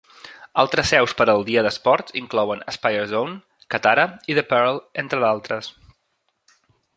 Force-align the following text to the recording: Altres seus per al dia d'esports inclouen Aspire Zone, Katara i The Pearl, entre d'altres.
Altres 0.61 0.87
seus 0.91 1.11
per 1.19 1.27
al 1.33 1.43
dia 1.49 1.63
d'esports 1.67 2.15
inclouen 2.21 2.63
Aspire 2.73 3.03
Zone, 3.11 3.37
Katara 3.75 4.07
i 4.35 4.39
The 4.39 4.45
Pearl, 4.55 4.81
entre 5.05 5.21
d'altres. 5.27 5.71